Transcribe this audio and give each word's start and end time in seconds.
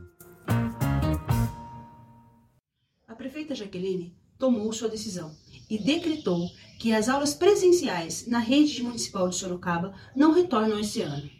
A 3.09 3.15
prefeita 3.15 3.55
Jaqueline 3.55 4.15
tomou 4.39 4.71
sua 4.75 4.91
decisão 4.91 5.35
e 5.71 5.79
decretou 5.79 6.51
que 6.79 6.93
as 6.93 7.09
aulas 7.09 7.33
presenciais 7.33 8.27
na 8.27 8.41
rede 8.41 8.83
municipal 8.83 9.31
de 9.31 9.37
Sorocaba 9.37 9.95
não 10.15 10.33
retornam 10.33 10.79
esse 10.79 11.01
ano. 11.01 11.31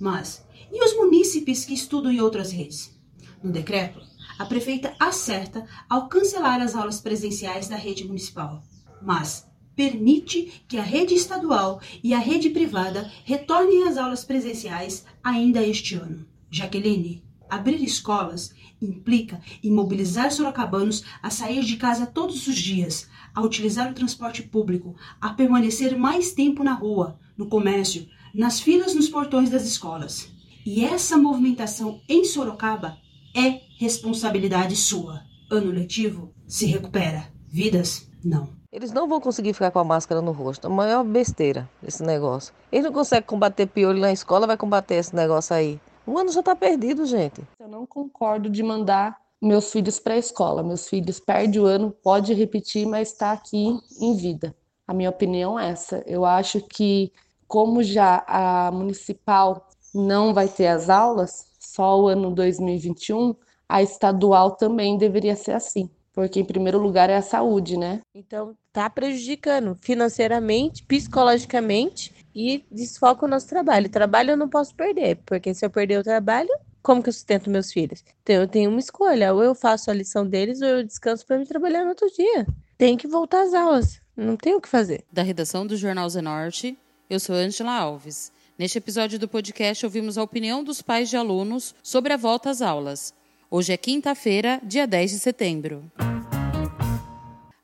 Mas 0.00 0.42
e 0.72 0.82
os 0.82 0.96
munícipes 0.96 1.66
que 1.66 1.74
estudam 1.74 2.10
em 2.10 2.22
outras 2.22 2.50
redes? 2.50 2.96
No 3.42 3.52
decreto, 3.52 4.00
a 4.38 4.44
prefeita 4.44 4.94
acerta 4.98 5.64
ao 5.88 6.08
cancelar 6.08 6.60
as 6.60 6.74
aulas 6.74 7.00
presenciais 7.00 7.68
da 7.68 7.76
rede 7.76 8.04
municipal, 8.04 8.62
mas 9.00 9.46
permite 9.76 10.64
que 10.66 10.76
a 10.76 10.82
rede 10.82 11.14
estadual 11.14 11.80
e 12.02 12.12
a 12.12 12.18
rede 12.18 12.50
privada 12.50 13.10
retornem 13.24 13.86
às 13.86 13.96
aulas 13.96 14.24
presenciais 14.24 15.04
ainda 15.22 15.62
este 15.62 15.94
ano. 15.94 16.26
Jaqueline, 16.50 17.22
abrir 17.48 17.80
escolas 17.82 18.52
implica 18.82 19.40
imobilizar 19.62 20.32
sorocabanos 20.32 21.04
a 21.22 21.30
sair 21.30 21.64
de 21.64 21.76
casa 21.76 22.06
todos 22.06 22.46
os 22.48 22.56
dias, 22.56 23.08
a 23.32 23.40
utilizar 23.40 23.90
o 23.90 23.94
transporte 23.94 24.42
público, 24.42 24.96
a 25.20 25.30
permanecer 25.30 25.96
mais 25.96 26.32
tempo 26.32 26.64
na 26.64 26.72
rua, 26.72 27.18
no 27.36 27.46
comércio, 27.46 28.08
nas 28.34 28.58
filas 28.58 28.94
nos 28.96 29.08
portões 29.08 29.48
das 29.48 29.64
escolas. 29.64 30.28
E 30.66 30.84
essa 30.84 31.16
movimentação 31.16 32.00
em 32.08 32.24
Sorocaba 32.24 32.98
é 33.38 33.60
responsabilidade 33.78 34.74
sua. 34.74 35.22
Ano 35.50 35.70
letivo 35.70 36.34
se 36.46 36.66
recupera, 36.66 37.28
vidas 37.46 38.10
não. 38.24 38.48
Eles 38.70 38.92
não 38.92 39.08
vão 39.08 39.20
conseguir 39.20 39.54
ficar 39.54 39.70
com 39.70 39.78
a 39.78 39.84
máscara 39.84 40.20
no 40.20 40.32
rosto. 40.32 40.66
A 40.66 40.70
maior 40.70 41.04
besteira 41.04 41.68
esse 41.82 42.02
negócio. 42.02 42.52
Eles 42.70 42.84
não 42.84 42.92
conseguem 42.92 43.26
combater 43.26 43.66
piolho 43.66 44.00
na 44.00 44.12
escola, 44.12 44.46
vai 44.46 44.56
combater 44.56 44.96
esse 44.96 45.14
negócio 45.14 45.54
aí. 45.54 45.80
O 46.06 46.18
ano 46.18 46.30
já 46.32 46.40
está 46.40 46.54
perdido, 46.56 47.06
gente. 47.06 47.40
Eu 47.60 47.68
não 47.68 47.86
concordo 47.86 48.50
de 48.50 48.62
mandar 48.62 49.16
meus 49.40 49.70
filhos 49.70 49.98
para 49.98 50.14
a 50.14 50.18
escola. 50.18 50.62
Meus 50.62 50.88
filhos 50.88 51.20
perdem 51.20 51.60
o 51.60 51.66
ano, 51.66 51.90
pode 51.90 52.34
repetir, 52.34 52.86
mas 52.86 53.12
está 53.12 53.32
aqui 53.32 53.78
em 54.00 54.16
vida. 54.16 54.54
A 54.86 54.92
minha 54.92 55.10
opinião 55.10 55.58
é 55.58 55.70
essa. 55.70 56.02
Eu 56.06 56.24
acho 56.24 56.60
que, 56.60 57.12
como 57.46 57.82
já 57.82 58.24
a 58.26 58.70
municipal 58.72 59.68
não 59.94 60.34
vai 60.34 60.48
ter 60.48 60.66
as 60.66 60.90
aulas, 60.90 61.47
só 61.58 62.00
o 62.00 62.08
ano 62.08 62.34
2021, 62.34 63.34
a 63.68 63.82
estadual 63.82 64.52
também 64.52 64.96
deveria 64.96 65.36
ser 65.36 65.52
assim. 65.52 65.90
Porque, 66.12 66.40
em 66.40 66.44
primeiro 66.44 66.78
lugar, 66.78 67.10
é 67.10 67.16
a 67.16 67.22
saúde, 67.22 67.76
né? 67.76 68.00
Então, 68.12 68.56
tá 68.72 68.90
prejudicando 68.90 69.76
financeiramente, 69.80 70.82
psicologicamente 70.84 72.12
e 72.34 72.64
desfoca 72.70 73.24
o 73.24 73.28
nosso 73.28 73.48
trabalho. 73.48 73.86
O 73.86 73.90
trabalho 73.90 74.32
eu 74.32 74.36
não 74.36 74.48
posso 74.48 74.74
perder, 74.74 75.20
porque 75.24 75.54
se 75.54 75.64
eu 75.64 75.70
perder 75.70 76.00
o 76.00 76.02
trabalho, 76.02 76.50
como 76.82 77.02
que 77.02 77.08
eu 77.08 77.12
sustento 77.12 77.50
meus 77.50 77.72
filhos? 77.72 78.04
Então 78.22 78.36
eu 78.36 78.48
tenho 78.48 78.70
uma 78.70 78.80
escolha, 78.80 79.34
ou 79.34 79.42
eu 79.42 79.54
faço 79.54 79.90
a 79.90 79.94
lição 79.94 80.26
deles 80.26 80.60
ou 80.62 80.68
eu 80.68 80.84
descanso 80.84 81.26
para 81.26 81.38
me 81.38 81.46
trabalhar 81.46 81.82
no 81.82 81.90
outro 81.90 82.08
dia. 82.10 82.46
Tem 82.76 82.96
que 82.96 83.06
voltar 83.06 83.42
às 83.42 83.54
aulas, 83.54 84.00
não 84.16 84.36
tem 84.36 84.54
o 84.54 84.60
que 84.60 84.68
fazer. 84.68 85.04
Da 85.12 85.22
redação 85.22 85.66
do 85.66 85.76
Jornal 85.76 86.08
Zenorte, 86.08 86.78
eu 87.10 87.18
sou 87.20 87.34
Angela 87.34 87.72
Alves. 87.72 88.32
Neste 88.58 88.78
episódio 88.78 89.20
do 89.20 89.28
podcast 89.28 89.86
ouvimos 89.86 90.18
a 90.18 90.22
opinião 90.24 90.64
dos 90.64 90.82
pais 90.82 91.08
de 91.08 91.16
alunos 91.16 91.76
sobre 91.80 92.12
a 92.12 92.16
volta 92.16 92.50
às 92.50 92.60
aulas. 92.60 93.14
Hoje 93.48 93.72
é 93.72 93.76
quinta-feira, 93.76 94.60
dia 94.64 94.84
10 94.84 95.12
de 95.12 95.18
setembro. 95.20 95.88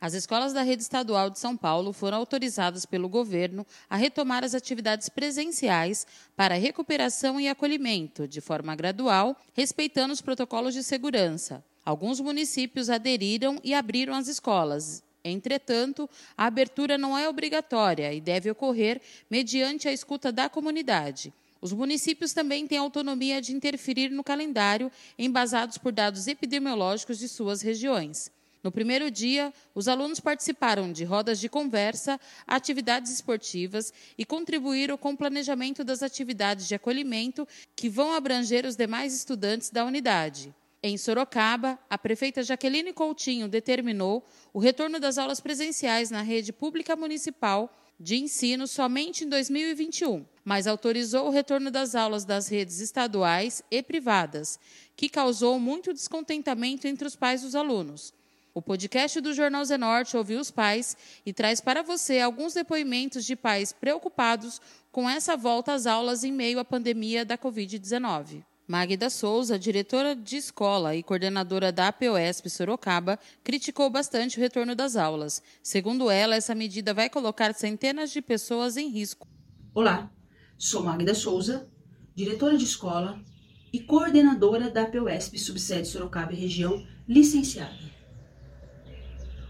As 0.00 0.14
escolas 0.14 0.52
da 0.52 0.62
rede 0.62 0.82
estadual 0.82 1.30
de 1.30 1.40
São 1.40 1.56
Paulo 1.56 1.92
foram 1.92 2.18
autorizadas 2.18 2.86
pelo 2.86 3.08
governo 3.08 3.66
a 3.90 3.96
retomar 3.96 4.44
as 4.44 4.54
atividades 4.54 5.08
presenciais 5.08 6.06
para 6.36 6.54
recuperação 6.54 7.40
e 7.40 7.48
acolhimento, 7.48 8.28
de 8.28 8.40
forma 8.40 8.76
gradual, 8.76 9.36
respeitando 9.52 10.12
os 10.12 10.20
protocolos 10.20 10.74
de 10.74 10.84
segurança. 10.84 11.64
Alguns 11.84 12.20
municípios 12.20 12.88
aderiram 12.88 13.58
e 13.64 13.74
abriram 13.74 14.14
as 14.14 14.28
escolas. 14.28 15.03
Entretanto, 15.24 16.08
a 16.36 16.44
abertura 16.46 16.98
não 16.98 17.16
é 17.16 17.26
obrigatória 17.28 18.12
e 18.12 18.20
deve 18.20 18.50
ocorrer 18.50 19.00
mediante 19.30 19.88
a 19.88 19.92
escuta 19.92 20.30
da 20.30 20.50
comunidade. 20.50 21.32
Os 21.62 21.72
municípios 21.72 22.34
também 22.34 22.66
têm 22.66 22.76
autonomia 22.76 23.40
de 23.40 23.54
interferir 23.54 24.10
no 24.10 24.22
calendário, 24.22 24.92
embasados 25.18 25.78
por 25.78 25.92
dados 25.92 26.26
epidemiológicos 26.26 27.18
de 27.18 27.26
suas 27.26 27.62
regiões. 27.62 28.30
No 28.62 28.70
primeiro 28.70 29.10
dia, 29.10 29.52
os 29.74 29.88
alunos 29.88 30.20
participaram 30.20 30.92
de 30.92 31.04
rodas 31.04 31.40
de 31.40 31.48
conversa, 31.48 32.20
atividades 32.46 33.12
esportivas 33.12 33.94
e 34.16 34.26
contribuíram 34.26 34.98
com 34.98 35.12
o 35.12 35.16
planejamento 35.16 35.82
das 35.82 36.02
atividades 36.02 36.68
de 36.68 36.74
acolhimento 36.74 37.48
que 37.74 37.88
vão 37.88 38.12
abranger 38.12 38.66
os 38.66 38.76
demais 38.76 39.14
estudantes 39.14 39.70
da 39.70 39.86
unidade. 39.86 40.54
Em 40.86 40.98
Sorocaba, 40.98 41.78
a 41.88 41.96
prefeita 41.96 42.42
Jaqueline 42.42 42.92
Coutinho 42.92 43.48
determinou 43.48 44.22
o 44.52 44.58
retorno 44.58 45.00
das 45.00 45.16
aulas 45.16 45.40
presenciais 45.40 46.10
na 46.10 46.20
rede 46.20 46.52
pública 46.52 46.94
municipal 46.94 47.74
de 47.98 48.16
ensino 48.16 48.66
somente 48.66 49.24
em 49.24 49.28
2021, 49.30 50.26
mas 50.44 50.66
autorizou 50.66 51.26
o 51.26 51.30
retorno 51.30 51.70
das 51.70 51.94
aulas 51.94 52.26
das 52.26 52.48
redes 52.48 52.80
estaduais 52.80 53.62
e 53.70 53.82
privadas, 53.82 54.60
que 54.94 55.08
causou 55.08 55.58
muito 55.58 55.90
descontentamento 55.90 56.86
entre 56.86 57.08
os 57.08 57.16
pais 57.16 57.40
dos 57.40 57.54
alunos. 57.54 58.12
O 58.52 58.60
podcast 58.60 59.22
do 59.22 59.32
Jornal 59.32 59.64
Zenorte 59.64 60.18
ouviu 60.18 60.38
os 60.38 60.50
pais 60.50 60.98
e 61.24 61.32
traz 61.32 61.62
para 61.62 61.82
você 61.82 62.20
alguns 62.20 62.52
depoimentos 62.52 63.24
de 63.24 63.34
pais 63.34 63.72
preocupados 63.72 64.60
com 64.92 65.08
essa 65.08 65.34
volta 65.34 65.72
às 65.72 65.86
aulas 65.86 66.24
em 66.24 66.30
meio 66.30 66.58
à 66.58 66.64
pandemia 66.64 67.24
da 67.24 67.38
Covid-19. 67.38 68.44
Magda 68.66 69.10
Souza, 69.10 69.58
diretora 69.58 70.16
de 70.16 70.38
escola 70.38 70.96
e 70.96 71.02
coordenadora 71.02 71.70
da 71.70 71.88
APOESP 71.88 72.48
Sorocaba, 72.48 73.18
criticou 73.42 73.90
bastante 73.90 74.38
o 74.38 74.40
retorno 74.40 74.74
das 74.74 74.96
aulas. 74.96 75.42
Segundo 75.62 76.10
ela, 76.10 76.34
essa 76.34 76.54
medida 76.54 76.94
vai 76.94 77.10
colocar 77.10 77.52
centenas 77.52 78.10
de 78.10 78.22
pessoas 78.22 78.78
em 78.78 78.88
risco. 78.88 79.28
Olá, 79.74 80.10
sou 80.56 80.82
Magda 80.82 81.14
Souza, 81.14 81.68
diretora 82.14 82.56
de 82.56 82.64
escola 82.64 83.22
e 83.70 83.80
coordenadora 83.80 84.70
da 84.70 84.84
APOESP 84.84 85.38
Subsede 85.38 85.86
Sorocaba 85.86 86.32
e 86.32 86.36
Região, 86.36 86.86
licenciada. 87.06 87.92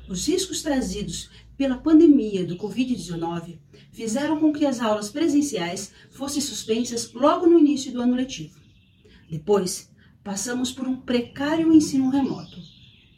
Os 0.08 0.26
riscos 0.26 0.60
trazidos 0.60 1.30
pela 1.56 1.78
pandemia 1.78 2.44
do 2.44 2.56
Covid-19 2.56 3.60
fizeram 3.92 4.40
com 4.40 4.52
que 4.52 4.66
as 4.66 4.80
aulas 4.80 5.08
presenciais 5.08 5.92
fossem 6.10 6.42
suspensas 6.42 7.12
logo 7.12 7.46
no 7.46 7.60
início 7.60 7.92
do 7.92 8.02
ano 8.02 8.16
letivo. 8.16 8.63
Depois, 9.34 9.90
passamos 10.22 10.70
por 10.70 10.86
um 10.86 10.94
precário 10.94 11.72
ensino 11.72 12.08
remoto. 12.08 12.56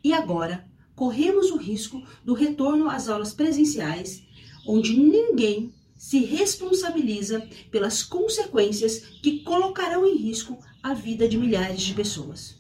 E 0.03 0.15
agora, 0.15 0.67
corremos 0.95 1.51
o 1.51 1.59
risco 1.59 2.03
do 2.25 2.33
retorno 2.33 2.89
às 2.89 3.07
aulas 3.07 3.35
presenciais, 3.35 4.23
onde 4.67 4.99
ninguém 4.99 5.75
se 5.95 6.21
responsabiliza 6.21 7.47
pelas 7.71 8.03
consequências 8.03 9.01
que 9.23 9.41
colocarão 9.41 10.07
em 10.07 10.17
risco 10.17 10.59
a 10.83 10.95
vida 10.95 11.29
de 11.29 11.37
milhares 11.37 11.83
de 11.83 11.93
pessoas. 11.93 12.59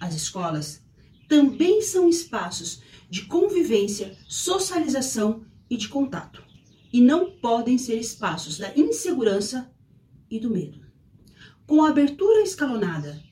As 0.00 0.14
escolas 0.14 0.82
também 1.28 1.82
são 1.82 2.08
espaços 2.08 2.80
de 3.10 3.26
convivência, 3.26 4.16
socialização 4.26 5.44
e 5.68 5.76
de 5.76 5.90
contato, 5.90 6.42
e 6.90 6.98
não 6.98 7.30
podem 7.30 7.76
ser 7.76 7.98
espaços 7.98 8.56
da 8.56 8.74
insegurança 8.74 9.70
e 10.30 10.40
do 10.40 10.48
medo. 10.48 10.83
Com 11.66 11.82
a 11.82 11.88
abertura 11.88 12.42
escalonada 12.42 13.22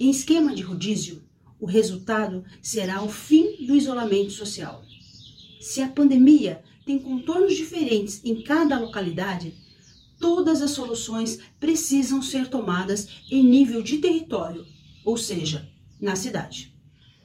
em 0.00 0.10
esquema 0.10 0.54
de 0.54 0.62
rodízio, 0.62 1.22
o 1.60 1.66
resultado 1.66 2.42
será 2.62 3.02
o 3.02 3.10
fim 3.10 3.66
do 3.66 3.74
isolamento 3.74 4.32
social. 4.32 4.82
Se 5.60 5.82
a 5.82 5.88
pandemia 5.88 6.62
tem 6.86 6.98
contornos 6.98 7.54
diferentes 7.54 8.24
em 8.24 8.42
cada 8.42 8.78
localidade, 8.78 9.54
todas 10.18 10.62
as 10.62 10.70
soluções 10.70 11.38
precisam 11.60 12.22
ser 12.22 12.48
tomadas 12.48 13.06
em 13.30 13.44
nível 13.44 13.82
de 13.82 13.98
território, 13.98 14.66
ou 15.04 15.18
seja, 15.18 15.70
na 16.00 16.16
cidade. 16.16 16.74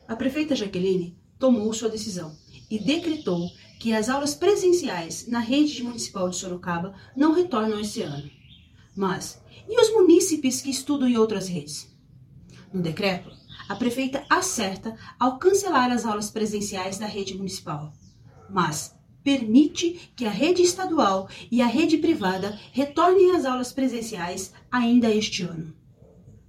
A 0.10 0.16
prefeita 0.16 0.58
Jaqueline 0.58 1.18
tomou 1.40 1.72
sua 1.74 1.88
decisão 1.88 2.36
e 2.70 2.78
decretou 2.78 3.50
que 3.80 3.94
as 3.94 4.10
aulas 4.10 4.36
presenciais 4.36 5.26
na 5.26 5.40
rede 5.40 5.82
municipal 5.82 6.30
de 6.30 6.36
Sorocaba 6.36 6.94
não 7.16 7.34
retornam 7.34 7.80
esse 7.80 8.02
ano. 8.02 8.30
Mas 9.00 9.42
e 9.66 9.80
os 9.80 9.94
munícipes 9.94 10.60
que 10.60 10.70
estudam 10.70 11.08
em 11.08 11.16
outras 11.16 11.48
redes? 11.48 11.90
No 12.74 12.82
decreto, 12.82 13.32
a 13.70 13.74
prefeita 13.74 14.26
acerta 14.30 14.94
ao 15.18 15.40
cancelar 15.40 15.90
as 15.90 16.06
aulas 16.06 16.30
presenciais 16.30 16.98
da 16.98 17.06
rede 17.06 17.34
municipal, 17.34 17.94
mas 18.50 18.94
permite 19.24 20.12
que 20.18 20.26
a 20.26 20.30
rede 20.30 20.64
estadual 20.64 21.30
e 21.50 21.62
a 21.62 21.66
rede 21.66 21.98
privada 21.98 22.60
retornem 22.74 23.38
às 23.38 23.46
aulas 23.46 23.72
presenciais 23.72 24.54
ainda 24.70 25.10
este 25.10 25.44
ano. 25.44 25.74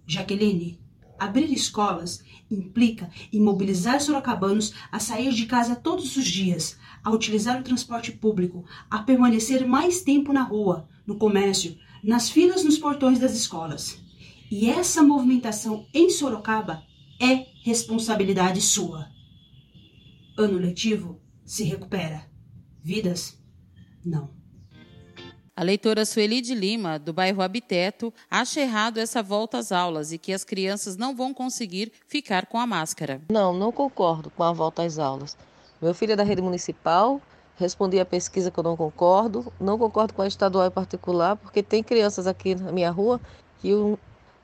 Jaqueline, 0.04 0.80
Abrir 1.20 1.52
escolas 1.52 2.24
implica 2.50 3.10
imobilizar 3.30 4.00
sorocabanos 4.00 4.72
a 4.90 4.98
sair 4.98 5.32
de 5.34 5.44
casa 5.44 5.76
todos 5.76 6.16
os 6.16 6.24
dias, 6.24 6.78
a 7.04 7.10
utilizar 7.10 7.60
o 7.60 7.62
transporte 7.62 8.10
público, 8.10 8.64
a 8.90 9.00
permanecer 9.00 9.68
mais 9.68 10.00
tempo 10.00 10.32
na 10.32 10.42
rua, 10.42 10.88
no 11.06 11.18
comércio, 11.18 11.76
nas 12.02 12.30
filas 12.30 12.64
nos 12.64 12.78
portões 12.78 13.18
das 13.18 13.32
escolas. 13.32 13.98
E 14.50 14.68
essa 14.68 15.02
movimentação 15.02 15.86
em 15.94 16.10
Sorocaba 16.10 16.82
é 17.20 17.46
responsabilidade 17.62 18.60
sua. 18.60 19.08
Ano 20.36 20.58
letivo 20.58 21.20
se 21.44 21.64
recupera. 21.64 22.26
Vidas, 22.82 23.38
não. 24.04 24.30
A 25.54 25.62
leitora 25.62 26.06
Sueli 26.06 26.40
de 26.40 26.54
Lima, 26.54 26.98
do 26.98 27.12
bairro 27.12 27.42
Habiteto, 27.42 28.14
acha 28.30 28.60
errado 28.60 28.96
essa 28.96 29.22
volta 29.22 29.58
às 29.58 29.70
aulas 29.70 30.10
e 30.10 30.16
que 30.16 30.32
as 30.32 30.42
crianças 30.42 30.96
não 30.96 31.14
vão 31.14 31.34
conseguir 31.34 31.92
ficar 32.08 32.46
com 32.46 32.58
a 32.58 32.66
máscara. 32.66 33.20
Não, 33.30 33.52
não 33.52 33.70
concordo 33.70 34.30
com 34.30 34.42
a 34.42 34.52
volta 34.52 34.82
às 34.82 34.98
aulas. 34.98 35.36
Meu 35.82 35.92
filho 35.92 36.14
é 36.14 36.16
da 36.16 36.22
rede 36.22 36.40
municipal, 36.40 37.20
respondi 37.60 38.00
a 38.00 38.06
pesquisa 38.06 38.50
que 38.50 38.58
eu 38.58 38.64
não 38.64 38.74
concordo, 38.74 39.52
não 39.60 39.78
concordo 39.78 40.14
com 40.14 40.22
a 40.22 40.26
estadual 40.26 40.66
e 40.66 40.70
particular, 40.70 41.36
porque 41.36 41.62
tem 41.62 41.82
crianças 41.82 42.26
aqui 42.26 42.54
na 42.54 42.72
minha 42.72 42.90
rua 42.90 43.20
que 43.58 43.74
um, 43.74 43.98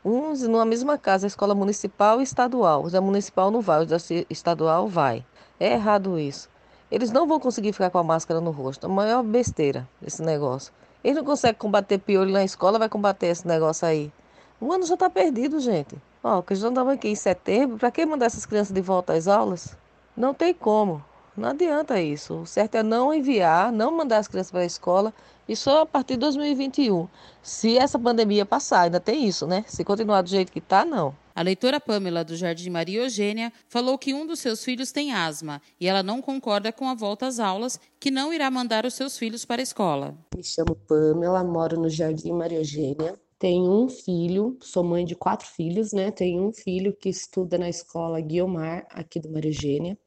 uns 0.04 0.42
numa 0.42 0.66
mesma 0.66 0.98
casa, 0.98 1.26
escola 1.26 1.54
municipal 1.54 2.20
e 2.20 2.22
estadual. 2.24 2.84
Os 2.84 2.92
da 2.92 3.00
municipal 3.00 3.50
não 3.50 3.62
vai, 3.62 3.80
os 3.82 3.86
da 3.86 3.96
estadual 4.28 4.86
vai. 4.86 5.24
É 5.58 5.72
errado 5.72 6.18
isso. 6.18 6.50
Eles 6.90 7.10
não 7.10 7.26
vão 7.26 7.40
conseguir 7.40 7.72
ficar 7.72 7.88
com 7.88 7.98
a 7.98 8.04
máscara 8.04 8.38
no 8.38 8.50
rosto. 8.50 8.84
A 8.84 8.88
maior 8.88 9.22
besteira 9.22 9.88
esse 10.06 10.22
negócio. 10.22 10.72
Eles 11.02 11.16
não 11.16 11.24
conseguem 11.24 11.58
combater 11.58 11.98
piolho 11.98 12.32
na 12.32 12.44
escola, 12.44 12.78
vai 12.78 12.88
combater 12.88 13.28
esse 13.28 13.46
negócio 13.46 13.88
aí. 13.88 14.12
O 14.60 14.72
ano 14.72 14.84
já 14.84 14.94
está 14.94 15.08
perdido, 15.08 15.58
gente. 15.58 15.96
Ó, 16.22 16.42
que 16.42 16.54
já 16.54 16.69
estamos 16.69 16.92
aqui 16.92 17.08
em 17.08 17.14
setembro, 17.14 17.78
para 17.78 17.90
que 17.90 18.04
mandar 18.04 18.26
essas 18.26 18.44
crianças 18.44 18.74
de 18.74 18.80
volta 18.82 19.14
às 19.14 19.26
aulas? 19.26 19.76
Não 20.16 20.34
tem 20.34 20.52
como. 20.52 21.02
Não 21.36 21.50
adianta 21.50 22.00
isso. 22.00 22.40
O 22.40 22.46
certo 22.46 22.76
é 22.76 22.82
não 22.82 23.12
enviar, 23.12 23.70
não 23.70 23.94
mandar 23.94 24.18
as 24.18 24.28
crianças 24.28 24.50
para 24.50 24.60
a 24.60 24.66
escola 24.66 25.12
e 25.48 25.54
só 25.54 25.82
a 25.82 25.86
partir 25.86 26.14
de 26.14 26.20
2021. 26.20 27.06
Se 27.42 27.76
essa 27.76 27.98
pandemia 27.98 28.46
passar, 28.46 28.82
ainda 28.82 28.98
tem 28.98 29.26
isso, 29.26 29.46
né? 29.46 29.64
Se 29.68 29.84
continuar 29.84 30.22
do 30.22 30.28
jeito 30.28 30.50
que 30.50 30.58
está, 30.58 30.84
não. 30.84 31.14
A 31.34 31.42
leitora 31.42 31.78
Pamela 31.78 32.24
do 32.24 32.34
Jardim 32.34 32.70
Maria 32.70 33.02
Eugênia 33.02 33.52
falou 33.68 33.98
que 33.98 34.14
um 34.14 34.26
dos 34.26 34.40
seus 34.40 34.64
filhos 34.64 34.90
tem 34.90 35.12
asma 35.12 35.60
e 35.78 35.86
ela 35.86 36.02
não 36.02 36.22
concorda 36.22 36.72
com 36.72 36.88
a 36.88 36.94
volta 36.94 37.26
às 37.26 37.38
aulas, 37.38 37.78
que 38.00 38.10
não 38.10 38.32
irá 38.32 38.50
mandar 38.50 38.86
os 38.86 38.94
seus 38.94 39.18
filhos 39.18 39.44
para 39.44 39.60
a 39.60 39.62
escola. 39.62 40.16
Me 40.34 40.42
chamo 40.42 40.74
Pamela, 40.88 41.44
moro 41.44 41.78
no 41.78 41.90
Jardim 41.90 42.32
Maria 42.32 42.58
Eugênia. 42.58 43.20
Tenho 43.38 43.70
um 43.70 43.86
filho, 43.86 44.56
sou 44.62 44.82
mãe 44.82 45.04
de 45.04 45.14
quatro 45.14 45.46
filhos, 45.46 45.92
né? 45.92 46.10
Tenho 46.10 46.48
um 46.48 46.52
filho 46.54 46.96
que 46.96 47.10
estuda 47.10 47.58
na 47.58 47.68
escola 47.68 48.18
Guiomar, 48.18 48.86
aqui 48.88 49.20
do 49.20 49.30
Maria 49.30 49.50
Eugênia, 49.50 49.98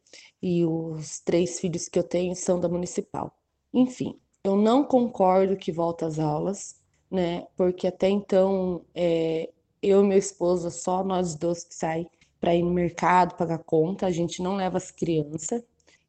e 0.42 0.66
os 0.66 1.20
três 1.20 1.60
filhos 1.60 1.90
que 1.90 2.00
eu 2.00 2.04
tenho 2.04 2.36
são 2.36 2.60
da 2.60 2.70
municipal. 2.70 3.36
Enfim, 3.74 4.20
eu 4.44 4.56
não 4.56 4.84
concordo 4.84 5.58
que 5.58 5.72
volta 5.72 6.06
às 6.06 6.20
aulas, 6.20 6.76
né? 7.12 7.46
Porque 7.56 7.88
até 7.88 8.10
então 8.10 8.82
é, 8.96 9.50
eu 9.82 10.04
e 10.04 10.08
meu 10.08 10.18
esposo, 10.18 10.70
só 10.72 11.04
nós 11.04 11.36
dois 11.36 11.64
que 11.64 11.76
saem 11.76 12.10
para 12.40 12.56
ir 12.56 12.64
no 12.64 12.72
mercado, 12.72 13.36
pagar 13.36 13.60
conta, 13.60 14.06
a 14.06 14.12
gente 14.12 14.42
não 14.42 14.56
leva 14.56 14.78
as 14.78 14.92
crianças. 14.92 15.62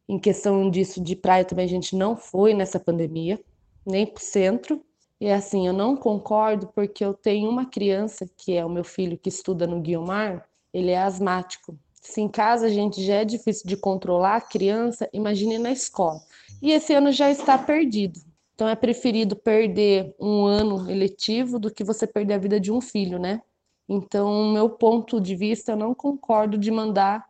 Em 0.07 0.19
questão 0.19 0.69
disso 0.69 1.01
de 1.01 1.15
praia 1.15 1.45
também 1.45 1.65
a 1.65 1.69
gente 1.69 1.95
não 1.95 2.15
foi 2.15 2.53
nessa 2.53 2.79
pandemia, 2.79 3.39
nem 3.85 4.05
para 4.05 4.21
o 4.21 4.23
centro. 4.23 4.83
E 5.19 5.29
assim, 5.29 5.67
eu 5.67 5.73
não 5.73 5.95
concordo 5.95 6.67
porque 6.67 7.03
eu 7.03 7.13
tenho 7.13 7.49
uma 7.49 7.65
criança, 7.65 8.25
que 8.37 8.53
é 8.53 8.65
o 8.65 8.69
meu 8.69 8.83
filho 8.83 9.17
que 9.17 9.29
estuda 9.29 9.67
no 9.67 9.79
Guiomar, 9.79 10.47
ele 10.73 10.91
é 10.91 11.01
asmático. 11.01 11.77
Se 12.01 12.19
em 12.19 12.27
casa 12.27 12.65
a 12.65 12.69
gente 12.69 13.05
já 13.05 13.15
é 13.15 13.25
difícil 13.25 13.67
de 13.67 13.77
controlar 13.77 14.37
a 14.37 14.41
criança, 14.41 15.07
imagine 15.13 15.59
na 15.59 15.71
escola. 15.71 16.19
E 16.61 16.71
esse 16.71 16.93
ano 16.93 17.11
já 17.11 17.29
está 17.29 17.57
perdido. 17.57 18.19
Então 18.55 18.67
é 18.67 18.75
preferido 18.75 19.35
perder 19.35 20.15
um 20.19 20.45
ano 20.45 20.89
eletivo 20.89 21.59
do 21.59 21.71
que 21.71 21.83
você 21.83 22.05
perder 22.07 22.33
a 22.33 22.39
vida 22.39 22.59
de 22.59 22.71
um 22.71 22.81
filho, 22.81 23.19
né? 23.19 23.41
Então, 23.87 24.51
meu 24.51 24.69
ponto 24.69 25.19
de 25.21 25.35
vista, 25.35 25.73
eu 25.73 25.75
não 25.75 25.93
concordo 25.93 26.57
de 26.57 26.71
mandar 26.71 27.25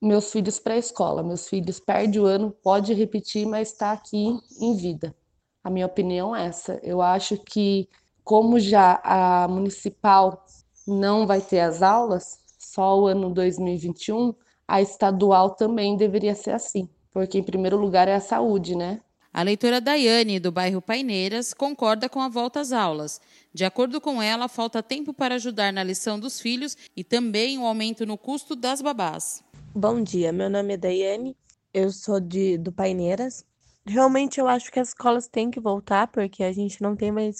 meus 0.00 0.30
filhos 0.30 0.58
para 0.58 0.74
a 0.74 0.78
escola. 0.78 1.22
Meus 1.22 1.48
filhos 1.48 1.80
perdem 1.80 2.20
o 2.20 2.26
ano, 2.26 2.50
pode 2.62 2.92
repetir, 2.94 3.46
mas 3.46 3.72
está 3.72 3.92
aqui 3.92 4.38
em 4.60 4.76
vida. 4.76 5.14
A 5.62 5.70
minha 5.70 5.86
opinião 5.86 6.36
é 6.36 6.46
essa. 6.46 6.78
Eu 6.82 7.00
acho 7.00 7.38
que, 7.38 7.88
como 8.22 8.60
já 8.60 9.00
a 9.02 9.48
municipal 9.48 10.44
não 10.86 11.26
vai 11.26 11.40
ter 11.40 11.60
as 11.60 11.82
aulas, 11.82 12.43
só 12.64 13.00
o 13.00 13.06
ano 13.06 13.30
2021, 13.30 14.34
a 14.66 14.80
estadual 14.80 15.50
também 15.50 15.96
deveria 15.96 16.34
ser 16.34 16.52
assim, 16.52 16.88
porque 17.10 17.38
em 17.38 17.42
primeiro 17.42 17.76
lugar 17.76 18.08
é 18.08 18.14
a 18.14 18.20
saúde, 18.20 18.74
né? 18.74 19.00
A 19.32 19.42
leitora 19.42 19.80
Daiane, 19.80 20.38
do 20.38 20.52
bairro 20.52 20.80
Paineiras, 20.80 21.52
concorda 21.52 22.08
com 22.08 22.20
a 22.20 22.28
volta 22.28 22.60
às 22.60 22.70
aulas. 22.70 23.20
De 23.52 23.64
acordo 23.64 24.00
com 24.00 24.22
ela, 24.22 24.46
falta 24.46 24.80
tempo 24.80 25.12
para 25.12 25.34
ajudar 25.34 25.72
na 25.72 25.82
lição 25.82 26.20
dos 26.20 26.40
filhos 26.40 26.76
e 26.96 27.02
também 27.02 27.58
o 27.58 27.66
aumento 27.66 28.06
no 28.06 28.16
custo 28.16 28.54
das 28.54 28.80
babás. 28.80 29.42
Bom 29.74 30.00
dia, 30.00 30.32
meu 30.32 30.48
nome 30.48 30.74
é 30.74 30.76
Daiane, 30.76 31.36
eu 31.72 31.90
sou 31.90 32.20
de, 32.20 32.56
do 32.56 32.70
Paineiras. 32.70 33.44
Realmente 33.84 34.38
eu 34.38 34.46
acho 34.46 34.70
que 34.70 34.78
as 34.78 34.88
escolas 34.88 35.26
têm 35.26 35.50
que 35.50 35.58
voltar, 35.58 36.06
porque 36.06 36.44
a 36.44 36.52
gente 36.52 36.80
não 36.80 36.94
tem 36.94 37.10
mais 37.10 37.38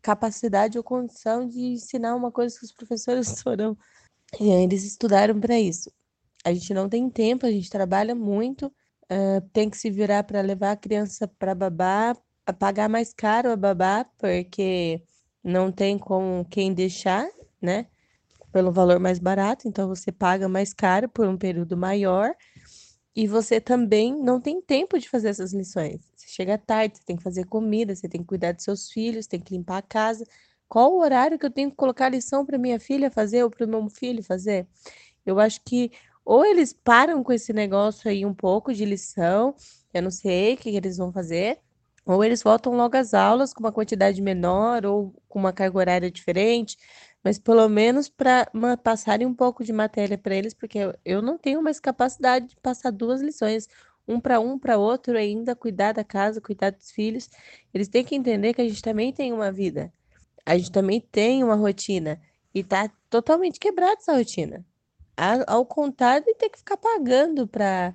capacidade 0.00 0.78
ou 0.78 0.84
condição 0.84 1.48
de 1.48 1.58
ensinar 1.58 2.14
uma 2.14 2.30
coisa 2.30 2.56
que 2.56 2.64
os 2.64 2.72
professores 2.72 3.40
foram. 3.42 3.76
Eles 4.40 4.84
estudaram 4.84 5.38
para 5.40 5.58
isso. 5.58 5.90
A 6.44 6.52
gente 6.52 6.72
não 6.74 6.88
tem 6.88 7.08
tempo, 7.10 7.46
a 7.46 7.50
gente 7.50 7.70
trabalha 7.70 8.14
muito 8.14 8.72
Uh, 9.06 9.40
tem 9.52 9.70
que 9.70 9.78
se 9.78 9.88
virar 9.88 10.24
para 10.24 10.40
levar 10.40 10.72
a 10.72 10.76
criança 10.76 11.28
para 11.28 11.54
babá, 11.54 12.16
a 12.44 12.52
pagar 12.52 12.88
mais 12.88 13.12
caro 13.14 13.52
a 13.52 13.56
babá, 13.56 14.04
porque 14.18 15.00
não 15.44 15.70
tem 15.70 15.96
com 15.96 16.44
quem 16.50 16.74
deixar, 16.74 17.28
né? 17.62 17.86
Pelo 18.52 18.72
valor 18.72 18.98
mais 18.98 19.20
barato, 19.20 19.68
então 19.68 19.88
você 19.88 20.10
paga 20.10 20.48
mais 20.48 20.74
caro 20.74 21.08
por 21.08 21.28
um 21.28 21.36
período 21.36 21.76
maior. 21.76 22.34
E 23.14 23.26
você 23.28 23.60
também 23.60 24.14
não 24.22 24.40
tem 24.40 24.60
tempo 24.60 24.98
de 24.98 25.08
fazer 25.08 25.28
essas 25.28 25.52
lições. 25.52 26.00
Você 26.16 26.28
chega 26.28 26.58
tarde, 26.58 26.98
você 26.98 27.04
tem 27.04 27.16
que 27.16 27.22
fazer 27.22 27.44
comida, 27.46 27.94
você 27.94 28.08
tem 28.08 28.20
que 28.20 28.26
cuidar 28.26 28.52
dos 28.52 28.64
seus 28.64 28.90
filhos, 28.90 29.26
tem 29.26 29.40
que 29.40 29.54
limpar 29.54 29.78
a 29.78 29.82
casa. 29.82 30.24
Qual 30.68 30.92
o 30.92 31.00
horário 31.00 31.38
que 31.38 31.46
eu 31.46 31.50
tenho 31.50 31.70
que 31.70 31.76
colocar 31.76 32.06
a 32.06 32.10
lição 32.10 32.44
para 32.44 32.58
minha 32.58 32.80
filha 32.80 33.10
fazer 33.10 33.44
ou 33.44 33.50
para 33.50 33.64
o 33.66 33.68
meu 33.68 33.88
filho 33.88 34.22
fazer? 34.22 34.66
Eu 35.24 35.38
acho 35.40 35.60
que 35.64 35.90
ou 36.24 36.44
eles 36.44 36.72
param 36.72 37.22
com 37.22 37.32
esse 37.32 37.52
negócio 37.52 38.10
aí 38.10 38.26
um 38.26 38.34
pouco 38.34 38.74
de 38.74 38.84
lição, 38.84 39.54
eu 39.94 40.02
não 40.02 40.10
sei 40.10 40.54
o 40.54 40.56
que, 40.56 40.70
eles 40.70 40.96
vão 40.96 41.12
fazer, 41.12 41.60
ou 42.04 42.24
eles 42.24 42.42
voltam 42.42 42.74
logo 42.76 42.96
às 42.96 43.14
aulas 43.14 43.52
com 43.52 43.60
uma 43.60 43.72
quantidade 43.72 44.20
menor 44.20 44.84
ou 44.86 45.14
com 45.28 45.38
uma 45.38 45.52
carga 45.52 45.78
horária 45.78 46.10
diferente, 46.10 46.76
mas 47.22 47.38
pelo 47.38 47.68
menos 47.68 48.08
para 48.08 48.48
passarem 48.82 49.26
um 49.26 49.34
pouco 49.34 49.64
de 49.64 49.72
matéria 49.72 50.18
para 50.18 50.34
eles, 50.34 50.54
porque 50.54 50.78
eu 51.04 51.22
não 51.22 51.38
tenho 51.38 51.62
mais 51.62 51.80
capacidade 51.80 52.48
de 52.48 52.56
passar 52.56 52.90
duas 52.90 53.20
lições, 53.20 53.68
um 54.06 54.20
para 54.20 54.40
um, 54.40 54.58
para 54.58 54.78
outro, 54.78 55.16
ainda 55.16 55.54
cuidar 55.56 55.92
da 55.92 56.04
casa, 56.04 56.40
cuidar 56.40 56.70
dos 56.70 56.90
filhos. 56.90 57.28
Eles 57.74 57.88
têm 57.88 58.04
que 58.04 58.14
entender 58.14 58.54
que 58.54 58.60
a 58.62 58.68
gente 58.68 58.82
também 58.82 59.12
tem 59.12 59.32
uma 59.32 59.50
vida, 59.50 59.92
a 60.46 60.56
gente 60.56 60.70
também 60.72 61.00
tem 61.00 61.44
uma 61.44 61.56
rotina 61.56 62.20
e 62.54 62.64
tá 62.64 62.90
totalmente 63.10 63.60
quebrada 63.60 63.98
essa 63.98 64.16
rotina 64.16 64.64
ao 65.46 65.64
contrário 65.64 66.26
de 66.26 66.34
ter 66.34 66.50
que 66.50 66.58
ficar 66.58 66.76
pagando 66.76 67.48
para 67.48 67.94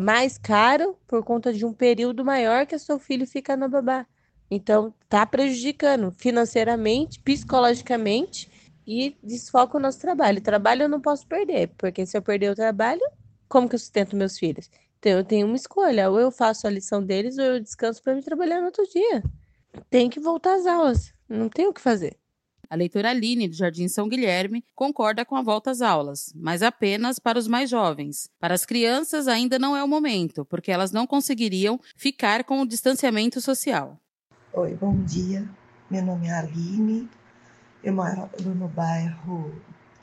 mais 0.00 0.36
caro 0.36 0.98
por 1.06 1.22
conta 1.22 1.52
de 1.52 1.64
um 1.64 1.72
período 1.72 2.24
maior 2.24 2.66
que 2.66 2.74
o 2.74 2.78
seu 2.78 2.98
filho 2.98 3.26
fica 3.26 3.56
na 3.56 3.68
babá. 3.68 4.06
Então, 4.50 4.92
tá 5.08 5.24
prejudicando 5.24 6.10
financeiramente, 6.10 7.20
psicologicamente 7.20 8.50
e 8.86 9.16
desfoca 9.22 9.76
o 9.76 9.80
nosso 9.80 10.00
trabalho. 10.00 10.40
Trabalho 10.40 10.84
eu 10.84 10.88
não 10.88 11.00
posso 11.00 11.26
perder, 11.26 11.68
porque 11.78 12.04
se 12.04 12.16
eu 12.16 12.22
perder 12.22 12.50
o 12.50 12.56
trabalho, 12.56 13.02
como 13.48 13.68
que 13.68 13.74
eu 13.74 13.78
sustento 13.78 14.16
meus 14.16 14.38
filhos? 14.38 14.70
Então, 14.98 15.12
eu 15.12 15.24
tenho 15.24 15.46
uma 15.46 15.56
escolha: 15.56 16.10
ou 16.10 16.18
eu 16.18 16.30
faço 16.30 16.66
a 16.66 16.70
lição 16.70 17.02
deles, 17.02 17.38
ou 17.38 17.44
eu 17.44 17.60
descanso 17.60 18.02
para 18.02 18.14
me 18.14 18.22
trabalhar 18.22 18.60
no 18.60 18.66
outro 18.66 18.84
dia. 18.88 19.22
Tem 19.90 20.08
que 20.08 20.18
voltar 20.18 20.54
às 20.54 20.66
aulas, 20.66 21.12
não 21.28 21.48
tem 21.48 21.66
o 21.66 21.72
que 21.72 21.80
fazer. 21.80 22.16
A 22.70 22.76
leitora 22.76 23.10
Aline, 23.10 23.48
do 23.48 23.54
Jardim 23.54 23.88
São 23.88 24.08
Guilherme, 24.08 24.62
concorda 24.74 25.24
com 25.24 25.36
a 25.36 25.42
volta 25.42 25.70
às 25.70 25.80
aulas, 25.80 26.32
mas 26.34 26.62
apenas 26.62 27.18
para 27.18 27.38
os 27.38 27.48
mais 27.48 27.70
jovens. 27.70 28.28
Para 28.38 28.52
as 28.52 28.66
crianças, 28.66 29.26
ainda 29.26 29.58
não 29.58 29.74
é 29.74 29.82
o 29.82 29.88
momento, 29.88 30.44
porque 30.44 30.70
elas 30.70 30.92
não 30.92 31.06
conseguiriam 31.06 31.80
ficar 31.96 32.44
com 32.44 32.60
o 32.60 32.66
distanciamento 32.66 33.40
social. 33.40 33.98
Oi, 34.52 34.74
bom 34.74 35.02
dia. 35.04 35.48
Meu 35.90 36.02
nome 36.02 36.26
é 36.26 36.32
Aline, 36.32 37.08
eu 37.82 37.94
moro 37.94 38.28
no 38.44 38.68
bairro 38.68 39.54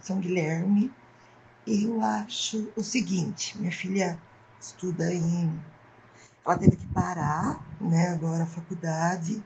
São 0.01 0.19
Guilherme. 0.19 0.91
Eu 1.67 2.01
acho 2.01 2.71
o 2.75 2.81
seguinte: 2.81 3.55
minha 3.59 3.71
filha 3.71 4.19
estuda 4.59 5.13
em. 5.13 5.53
Ela 6.43 6.57
teve 6.57 6.77
que 6.77 6.87
parar, 6.87 7.63
né, 7.79 8.07
agora 8.09 8.43
a 8.43 8.47
faculdade 8.47 9.43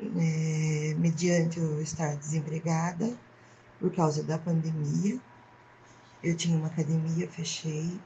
é, 0.00 0.94
mediante 0.98 1.58
eu 1.58 1.80
estar 1.80 2.16
desempregada 2.16 3.16
por 3.80 3.94
causa 3.94 4.22
da 4.22 4.38
pandemia. 4.38 5.18
Eu 6.22 6.36
tinha 6.36 6.56
uma 6.56 6.68
academia, 6.68 7.28
fechei. 7.28 7.98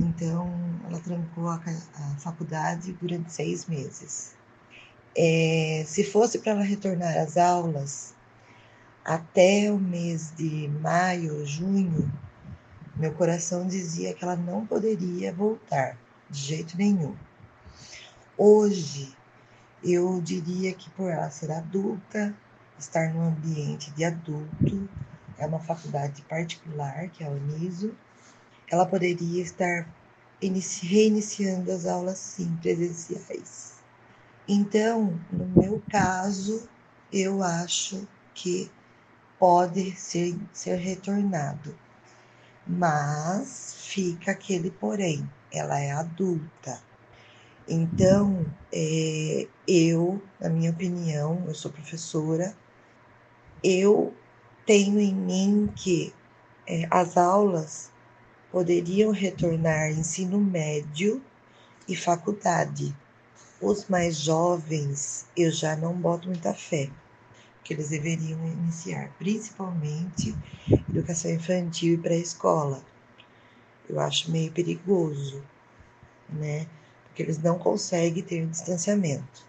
Então, 0.00 0.52
ela 0.86 1.00
trancou 1.00 1.48
a, 1.48 1.56
a 1.56 2.16
faculdade 2.18 2.92
durante 3.00 3.32
seis 3.32 3.66
meses. 3.66 4.34
É, 5.16 5.84
se 5.86 6.04
fosse 6.04 6.38
para 6.38 6.52
ela 6.52 6.62
retornar 6.62 7.16
às 7.16 7.36
aulas 7.36 8.14
até 9.04 9.72
o 9.72 9.78
mês 9.78 10.32
de 10.36 10.68
maio, 10.82 11.44
junho, 11.46 12.12
meu 12.94 13.12
coração 13.14 13.66
dizia 13.66 14.12
que 14.12 14.22
ela 14.22 14.36
não 14.36 14.66
poderia 14.66 15.32
voltar 15.32 15.96
de 16.28 16.38
jeito 16.40 16.76
nenhum. 16.76 17.16
Hoje, 18.36 19.16
eu 19.82 20.20
diria 20.20 20.72
que 20.72 20.90
por 20.90 21.10
ela 21.10 21.30
ser 21.30 21.50
adulta, 21.50 22.34
estar 22.78 23.12
num 23.12 23.28
ambiente 23.28 23.90
de 23.92 24.04
adulto, 24.04 24.88
é 25.36 25.46
uma 25.46 25.60
faculdade 25.60 26.22
particular, 26.22 27.08
que 27.10 27.22
é 27.22 27.26
a 27.26 27.30
Uniso, 27.30 27.94
ela 28.70 28.84
poderia 28.86 29.42
estar 29.42 29.88
reiniciando 30.82 31.72
as 31.72 31.86
aulas 31.86 32.18
sim 32.18 32.56
presenciais. 32.60 33.74
Então, 34.48 35.18
no 35.30 35.46
meu 35.46 35.82
caso, 35.88 36.68
eu 37.12 37.42
acho 37.42 38.06
que 38.34 38.70
pode 39.38 39.92
ser, 39.96 40.36
ser 40.52 40.76
retornado. 40.76 41.74
Mas 42.66 43.74
fica 43.78 44.32
aquele 44.32 44.70
porém, 44.70 45.28
ela 45.52 45.78
é 45.78 45.90
adulta. 45.90 46.87
Então, 47.68 48.46
é, 48.72 49.46
eu, 49.66 50.22
na 50.40 50.48
minha 50.48 50.70
opinião, 50.70 51.44
eu 51.46 51.54
sou 51.54 51.70
professora, 51.70 52.56
eu 53.62 54.14
tenho 54.64 54.98
em 54.98 55.14
mim 55.14 55.70
que 55.76 56.14
é, 56.66 56.86
as 56.90 57.18
aulas 57.18 57.90
poderiam 58.50 59.10
retornar 59.10 59.90
ensino 59.90 60.40
médio 60.40 61.22
e 61.86 61.94
faculdade. 61.94 62.94
Os 63.60 63.86
mais 63.86 64.16
jovens, 64.16 65.26
eu 65.36 65.50
já 65.50 65.76
não 65.76 65.92
boto 65.92 66.28
muita 66.28 66.54
fé, 66.54 66.88
que 67.62 67.74
eles 67.74 67.90
deveriam 67.90 68.38
iniciar, 68.46 69.10
principalmente 69.18 70.34
educação 70.88 71.30
infantil 71.30 71.94
e 71.94 71.98
pré-escola. 71.98 72.82
Eu 73.86 74.00
acho 74.00 74.30
meio 74.30 74.52
perigoso, 74.52 75.42
né? 76.30 76.66
Porque 77.18 77.32
eles 77.32 77.42
não 77.42 77.58
conseguem 77.58 78.22
ter 78.22 78.46
distanciamento. 78.46 79.44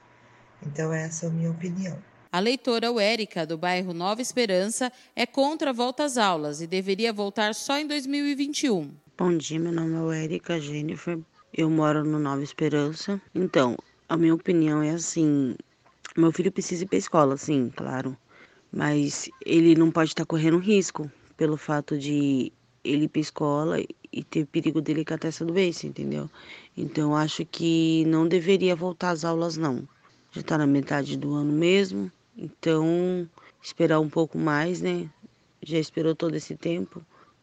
Então, 0.66 0.92
essa 0.92 1.28
é 1.28 1.30
a 1.30 1.32
minha 1.32 1.52
opinião. 1.52 1.96
A 2.32 2.40
leitora 2.40 2.88
Érica, 3.00 3.46
do 3.46 3.60
bairro 3.60 3.94
Nova 3.94 4.24
Esperança, 4.24 4.92
é 5.16 5.28
contra 5.28 5.70
a 5.70 5.74
volta 5.74 6.04
às 6.04 6.18
aulas 6.18 6.62
e 6.62 6.68
deveria 6.68 7.14
voltar 7.14 7.54
só 7.54 7.78
em 7.78 7.86
2021. 7.86 8.92
Bom 9.16 9.38
dia, 9.38 9.60
meu 9.60 9.72
nome 9.72 10.16
é 10.16 10.24
Érica 10.24 10.60
Jennifer, 10.60 11.20
eu 11.54 11.70
moro 11.70 12.04
no 12.04 12.18
Nova 12.18 12.42
Esperança. 12.42 13.22
Então, 13.36 13.78
a 14.08 14.18
minha 14.18 14.34
opinião 14.34 14.82
é 14.82 14.90
assim: 14.90 15.56
meu 16.18 16.32
filho 16.32 16.52
precisa 16.52 16.86
ir 16.86 16.88
para 16.88 16.98
a 16.98 17.06
escola, 17.06 17.38
sim, 17.38 17.72
claro, 17.76 18.18
mas 18.72 19.30
ele 19.46 19.76
não 19.76 19.92
pode 19.92 20.10
estar 20.10 20.26
correndo 20.26 20.58
risco 20.58 21.08
pelo 21.38 21.56
fato 21.56 22.00
de 22.00 22.52
ele 22.84 23.06
ir 23.06 23.08
para 23.08 23.20
a 23.20 23.22
escola 23.22 23.80
e 24.12 24.24
ter 24.24 24.46
perigo 24.46 24.82
dele 24.82 25.06
catar 25.06 25.28
essa 25.28 25.46
doença, 25.46 25.86
entendeu? 25.88 26.30
Então, 26.76 27.16
acho 27.16 27.46
que 27.46 28.06
não 28.06 28.28
deveria 28.28 28.76
voltar 28.76 29.12
às 29.12 29.24
aulas, 29.24 29.58
não. 29.58 29.88
Já 30.32 30.42
está 30.42 30.58
na 30.58 30.68
metade 30.68 31.18
do 31.18 31.34
ano 31.34 31.52
mesmo. 31.52 32.12
Então, 32.38 33.28
esperar 33.62 34.00
um 34.00 34.10
pouco 34.10 34.38
mais, 34.38 34.82
né? 34.82 35.10
Já 35.62 35.78
esperou 35.78 36.16
todo 36.16 36.36
esse 36.36 36.56
tempo 36.56 37.02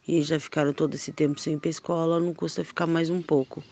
e 0.08 0.22
já 0.22 0.38
ficaram 0.40 0.72
todo 0.72 0.94
esse 0.94 1.12
tempo 1.12 1.40
sem 1.40 1.54
ir 1.54 1.58
para 1.58 1.70
escola, 1.70 2.20
não 2.20 2.32
custa 2.32 2.64
ficar 2.64 2.86
mais 2.86 3.10
um 3.10 3.20
pouco, 3.20 3.62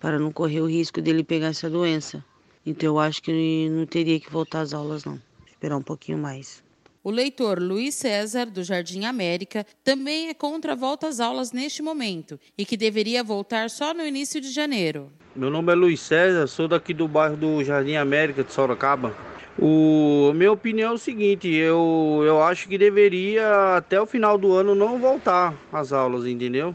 para 0.00 0.18
não 0.18 0.32
correr 0.32 0.60
o 0.60 0.68
risco 0.68 1.00
dele 1.00 1.22
pegar 1.22 1.48
essa 1.48 1.68
doença. 1.70 2.24
Então, 2.64 2.88
eu 2.88 2.98
acho 2.98 3.22
que 3.22 3.68
não 3.68 3.86
teria 3.86 4.18
que 4.18 4.30
voltar 4.30 4.62
às 4.62 4.72
aulas, 4.72 5.04
não. 5.04 5.20
Esperar 5.46 5.76
um 5.76 5.82
pouquinho 5.82 6.18
mais. 6.18 6.62
O 7.04 7.10
leitor 7.10 7.60
Luiz 7.60 7.96
César, 7.96 8.46
do 8.46 8.62
Jardim 8.62 9.06
América, 9.06 9.66
também 9.82 10.28
é 10.28 10.34
contra 10.34 10.74
a 10.74 10.76
volta 10.76 11.08
às 11.08 11.18
aulas 11.18 11.50
neste 11.50 11.82
momento 11.82 12.38
e 12.56 12.64
que 12.64 12.76
deveria 12.76 13.24
voltar 13.24 13.68
só 13.70 13.92
no 13.92 14.06
início 14.06 14.40
de 14.40 14.52
janeiro. 14.52 15.10
Meu 15.34 15.50
nome 15.50 15.72
é 15.72 15.74
Luiz 15.74 15.98
César, 15.98 16.46
sou 16.46 16.68
daqui 16.68 16.94
do 16.94 17.08
bairro 17.08 17.36
do 17.36 17.64
Jardim 17.64 17.96
América 17.96 18.44
de 18.44 18.52
Sorocaba. 18.52 19.16
O 19.58 20.32
minha 20.32 20.52
opinião 20.52 20.92
é 20.92 20.94
o 20.94 20.98
seguinte, 20.98 21.48
eu, 21.48 22.22
eu 22.24 22.40
acho 22.40 22.68
que 22.68 22.78
deveria 22.78 23.76
até 23.76 24.00
o 24.00 24.06
final 24.06 24.38
do 24.38 24.52
ano 24.52 24.72
não 24.72 25.00
voltar 25.00 25.56
às 25.72 25.92
aulas, 25.92 26.24
entendeu? 26.24 26.72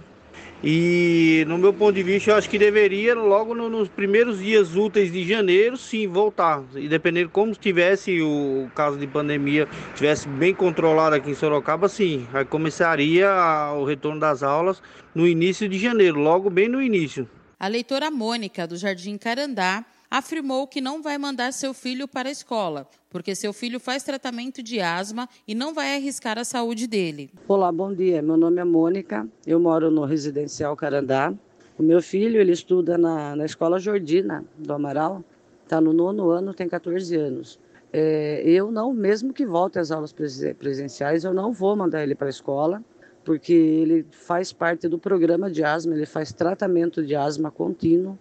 E 0.64 1.46
no 1.48 1.58
meu 1.58 1.72
ponto 1.72 1.94
de 1.94 2.02
vista, 2.02 2.32
eu 2.32 2.36
acho 2.36 2.50
que 2.50 2.58
deveria 2.58 3.14
logo 3.14 3.54
no, 3.54 3.70
nos 3.70 3.88
primeiros 3.88 4.40
dias 4.40 4.76
úteis 4.76 5.12
de 5.12 5.28
janeiro, 5.28 5.78
sim, 5.78 6.08
voltar. 6.08 6.64
E 6.76 6.88
dependendo 6.88 7.30
como 7.30 7.52
estivesse 7.52 8.22
o 8.22 8.68
caso 8.74 8.98
de 8.98 9.06
pandemia, 9.06 9.68
tivesse 9.96 10.28
bem 10.28 10.56
controlado 10.56 11.16
aqui 11.16 11.30
em 11.30 11.36
Sorocaba, 11.36 11.88
sim, 11.88 12.26
aí 12.34 12.44
começaria 12.44 13.30
o 13.76 13.86
retorno 13.86 14.20
das 14.20 14.42
aulas 14.42 14.82
no 15.14 15.28
início 15.28 15.70
de 15.70 15.78
janeiro, 15.78 16.20
logo 16.20 16.50
bem 16.50 16.68
no 16.68 16.82
início. 16.82 17.30
A 17.60 17.68
leitora 17.68 18.10
Mônica 18.10 18.68
do 18.68 18.78
Jardim 18.78 19.18
Carandá 19.18 19.86
afirmou 20.10 20.68
que 20.68 20.82
não 20.82 21.02
vai 21.02 21.18
mandar 21.18 21.52
seu 21.52 21.74
filho 21.74 22.08
para 22.08 22.30
a 22.30 22.32
escola, 22.32 22.88
porque 23.10 23.36
seu 23.36 23.52
filho 23.52 23.80
faz 23.80 24.04
tratamento 24.04 24.64
de 24.64 24.80
asma 24.80 25.28
e 25.48 25.54
não 25.54 25.74
vai 25.74 25.96
arriscar 25.96 26.38
a 26.40 26.44
saúde 26.44 26.88
dele. 26.88 27.30
Olá, 27.48 27.72
bom 27.72 27.94
dia. 27.94 28.22
Meu 28.22 28.38
nome 28.38 28.62
é 28.62 28.64
Mônica, 28.64 29.28
eu 29.46 29.60
moro 29.60 29.92
no 29.92 30.06
residencial 30.06 30.76
Carandá. 30.76 31.34
O 31.78 31.84
meu 31.84 32.02
filho 32.02 32.40
ele 32.40 32.52
estuda 32.52 32.98
na, 32.98 33.36
na 33.36 33.46
escola 33.46 33.80
Jordina 33.80 34.44
do 34.58 34.74
Amaral, 34.74 35.24
está 35.64 35.80
no 35.80 35.94
nono 35.94 36.30
ano, 36.30 36.54
tem 36.54 36.68
14 36.68 37.16
anos. 37.16 37.60
É, 37.94 38.42
eu 38.46 38.72
não, 38.72 38.94
mesmo 38.94 39.34
que 39.34 39.46
volte 39.46 39.80
às 39.80 39.92
aulas 39.92 40.14
presenciais, 40.58 41.24
eu 41.24 41.34
não 41.34 41.54
vou 41.54 41.76
mandar 41.76 42.04
ele 42.04 42.16
para 42.16 42.28
a 42.28 42.30
escola, 42.30 42.84
porque 43.24 43.54
ele 43.54 44.06
faz 44.12 44.52
parte 44.52 44.88
do 44.88 44.98
programa 44.98 45.52
de 45.52 45.64
asma, 45.64 45.94
ele 45.94 46.06
faz 46.06 46.32
tratamento 46.34 47.06
de 47.06 47.16
asma 47.16 47.52
contínuo 47.52 48.18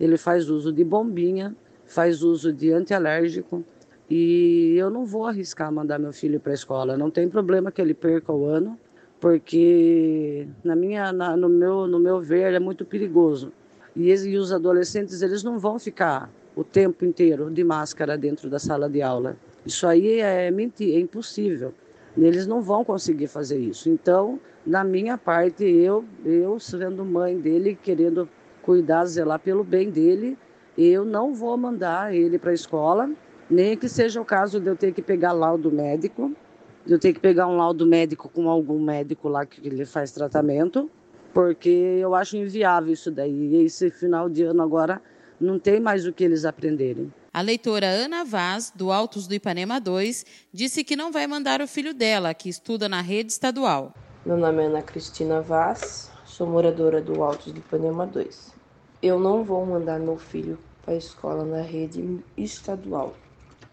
ele 0.00 0.16
faz 0.16 0.48
uso 0.48 0.72
de 0.72 0.84
bombinha, 0.84 1.54
faz 1.86 2.22
uso 2.22 2.52
de 2.52 2.72
antialérgico 2.72 3.64
e 4.10 4.74
eu 4.76 4.90
não 4.90 5.04
vou 5.04 5.26
arriscar 5.26 5.70
mandar 5.72 5.98
meu 5.98 6.12
filho 6.12 6.40
para 6.40 6.52
a 6.52 6.54
escola. 6.54 6.96
Não 6.96 7.10
tem 7.10 7.28
problema 7.28 7.70
que 7.70 7.80
ele 7.80 7.94
perca 7.94 8.32
o 8.32 8.46
ano, 8.46 8.78
porque 9.20 10.46
na 10.62 10.76
minha, 10.76 11.12
na, 11.12 11.36
no 11.36 11.48
meu, 11.48 11.86
no 11.86 11.98
meu 11.98 12.20
ver 12.20 12.52
é 12.52 12.58
muito 12.58 12.84
perigoso. 12.84 13.52
E, 13.94 14.12
e 14.12 14.36
os 14.36 14.52
adolescentes 14.52 15.22
eles 15.22 15.42
não 15.42 15.58
vão 15.58 15.78
ficar 15.78 16.30
o 16.54 16.64
tempo 16.64 17.04
inteiro 17.04 17.50
de 17.50 17.62
máscara 17.64 18.16
dentro 18.16 18.48
da 18.48 18.58
sala 18.58 18.88
de 18.88 19.02
aula. 19.02 19.36
Isso 19.66 19.86
aí 19.86 20.20
é 20.20 20.50
mentira, 20.50 20.96
é 20.96 21.00
impossível. 21.00 21.74
Eles 22.16 22.46
não 22.46 22.60
vão 22.60 22.84
conseguir 22.84 23.28
fazer 23.28 23.58
isso. 23.58 23.88
Então, 23.88 24.40
na 24.66 24.82
minha 24.82 25.16
parte, 25.16 25.64
eu, 25.64 26.04
eu 26.24 26.58
sendo 26.58 27.04
mãe 27.04 27.38
dele, 27.38 27.78
querendo 27.80 28.28
cuidar, 28.68 29.06
zelar 29.06 29.38
pelo 29.38 29.64
bem 29.64 29.88
dele. 29.88 30.36
Eu 30.76 31.02
não 31.02 31.32
vou 31.32 31.56
mandar 31.56 32.14
ele 32.14 32.38
para 32.38 32.50
a 32.50 32.54
escola, 32.54 33.10
nem 33.48 33.74
que 33.74 33.88
seja 33.88 34.20
o 34.20 34.26
caso 34.26 34.60
de 34.60 34.66
eu 34.66 34.76
ter 34.76 34.92
que 34.92 35.00
pegar 35.00 35.32
laudo 35.32 35.72
médico, 35.72 36.36
de 36.84 36.92
eu 36.92 36.98
ter 36.98 37.14
que 37.14 37.18
pegar 37.18 37.46
um 37.46 37.56
laudo 37.56 37.86
médico 37.86 38.28
com 38.28 38.46
algum 38.46 38.78
médico 38.78 39.26
lá 39.26 39.46
que 39.46 39.66
ele 39.66 39.86
faz 39.86 40.12
tratamento, 40.12 40.90
porque 41.32 41.70
eu 41.70 42.14
acho 42.14 42.36
inviável 42.36 42.92
isso 42.92 43.10
daí. 43.10 43.54
E 43.54 43.64
esse 43.64 43.90
final 43.90 44.28
de 44.28 44.42
ano 44.42 44.62
agora 44.62 45.00
não 45.40 45.58
tem 45.58 45.80
mais 45.80 46.06
o 46.06 46.12
que 46.12 46.22
eles 46.22 46.44
aprenderem. 46.44 47.10
A 47.32 47.40
leitora 47.40 47.86
Ana 47.86 48.22
Vaz, 48.22 48.70
do 48.76 48.92
Altos 48.92 49.26
do 49.26 49.34
Ipanema 49.34 49.80
2, 49.80 50.26
disse 50.52 50.84
que 50.84 50.94
não 50.94 51.10
vai 51.10 51.26
mandar 51.26 51.62
o 51.62 51.66
filho 51.66 51.94
dela, 51.94 52.34
que 52.34 52.50
estuda 52.50 52.86
na 52.86 53.00
rede 53.00 53.32
estadual. 53.32 53.94
Meu 54.26 54.36
nome 54.36 54.62
é 54.62 54.66
Ana 54.66 54.82
Cristina 54.82 55.40
Vaz, 55.40 56.10
sou 56.38 56.46
moradora 56.46 57.02
do 57.02 57.20
Altos 57.24 57.52
do 57.52 57.58
Ipanema 57.58 58.06
2. 58.06 58.54
Eu 59.02 59.18
não 59.18 59.42
vou 59.42 59.66
mandar 59.66 59.98
meu 59.98 60.16
filho 60.16 60.56
para 60.84 60.94
a 60.94 60.96
escola 60.96 61.44
na 61.44 61.62
rede 61.62 62.20
estadual. 62.36 63.12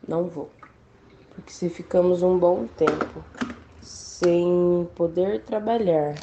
Não 0.08 0.24
vou. 0.24 0.50
Porque 1.30 1.54
se 1.54 1.70
ficamos 1.70 2.24
um 2.24 2.40
bom 2.40 2.66
tempo 2.66 3.24
sem 3.84 4.90
poder 4.96 5.44
trabalhar, 5.44 6.16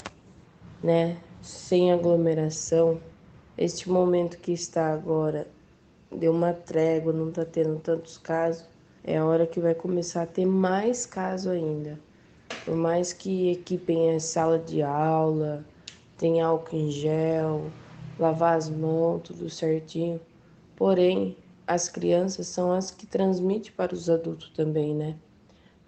né? 0.82 1.16
Sem 1.40 1.92
aglomeração, 1.92 3.00
este 3.56 3.88
momento 3.88 4.38
que 4.38 4.50
está 4.50 4.92
agora 4.92 5.46
deu 6.10 6.32
uma 6.32 6.52
trégua, 6.52 7.12
não 7.12 7.28
está 7.28 7.44
tendo 7.44 7.78
tantos 7.78 8.18
casos, 8.18 8.66
é 9.04 9.16
a 9.16 9.24
hora 9.24 9.46
que 9.46 9.60
vai 9.60 9.76
começar 9.76 10.22
a 10.22 10.26
ter 10.26 10.44
mais 10.44 11.06
casos 11.06 11.52
ainda. 11.52 12.00
Por 12.64 12.74
mais 12.74 13.12
que 13.12 13.52
equipem 13.52 14.16
a 14.16 14.18
sala 14.18 14.58
de 14.58 14.82
aula, 14.82 15.64
tem 16.22 16.40
álcool 16.40 16.76
em 16.76 16.88
gel, 16.88 17.68
lavar 18.16 18.56
as 18.56 18.70
mãos, 18.70 19.22
tudo 19.24 19.50
certinho. 19.50 20.20
Porém, 20.76 21.36
as 21.66 21.88
crianças 21.88 22.46
são 22.46 22.70
as 22.70 22.92
que 22.92 23.08
transmitem 23.08 23.72
para 23.72 23.92
os 23.92 24.08
adultos 24.08 24.50
também, 24.50 24.94
né? 24.94 25.16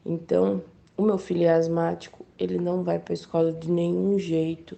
Então, 0.04 0.60
o 0.96 1.02
meu 1.02 1.18
filho 1.18 1.44
é 1.44 1.54
asmático, 1.54 2.26
ele 2.36 2.58
não 2.58 2.82
vai 2.82 2.98
para 2.98 3.12
a 3.12 3.14
escola 3.14 3.52
de 3.52 3.70
nenhum 3.70 4.18
jeito. 4.18 4.76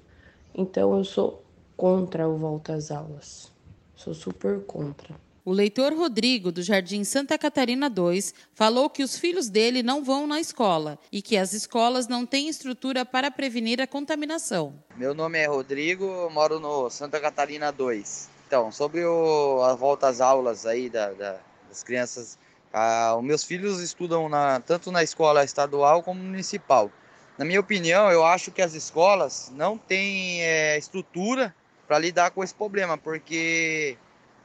Então 0.54 0.94
eu 0.94 1.04
sou 1.04 1.42
contra 1.74 2.28
o 2.28 2.36
volta 2.36 2.74
às 2.74 2.90
aulas. 2.90 3.50
Sou 3.94 4.12
super 4.12 4.60
contra. 4.66 5.14
O 5.46 5.52
leitor 5.52 5.92
Rodrigo, 5.94 6.50
do 6.50 6.60
Jardim 6.60 7.04
Santa 7.04 7.38
Catarina 7.38 7.88
2, 7.88 8.34
falou 8.52 8.90
que 8.90 9.04
os 9.04 9.16
filhos 9.16 9.48
dele 9.48 9.80
não 9.80 10.02
vão 10.02 10.26
na 10.26 10.40
escola 10.40 10.98
e 11.12 11.22
que 11.22 11.36
as 11.36 11.52
escolas 11.52 12.08
não 12.08 12.26
têm 12.26 12.48
estrutura 12.48 13.06
para 13.06 13.30
prevenir 13.30 13.80
a 13.80 13.86
contaminação. 13.86 14.74
Meu 14.96 15.14
nome 15.14 15.38
é 15.38 15.46
Rodrigo, 15.46 16.28
moro 16.32 16.58
no 16.58 16.90
Santa 16.90 17.20
Catarina 17.20 17.70
2. 17.70 18.28
Então, 18.44 18.72
sobre 18.72 19.04
o, 19.04 19.62
a 19.62 19.72
volta 19.76 20.08
às 20.08 20.20
aulas 20.20 20.66
aí 20.66 20.90
da, 20.90 21.12
da, 21.12 21.38
das 21.68 21.84
crianças, 21.84 22.36
ah, 22.72 23.14
os 23.16 23.22
meus 23.22 23.44
filhos 23.44 23.80
estudam 23.80 24.28
na, 24.28 24.58
tanto 24.58 24.90
na 24.90 25.04
escola 25.04 25.44
estadual 25.44 26.02
como 26.02 26.20
municipal. 26.20 26.90
Na 27.38 27.44
minha 27.44 27.60
opinião, 27.60 28.10
eu 28.10 28.26
acho 28.26 28.50
que 28.50 28.62
as 28.62 28.74
escolas 28.74 29.52
não 29.54 29.78
têm 29.78 30.42
é, 30.42 30.76
estrutura 30.76 31.54
para 31.86 32.00
lidar 32.00 32.32
com 32.32 32.42
esse 32.42 32.52
problema, 32.52 32.98
porque 32.98 33.96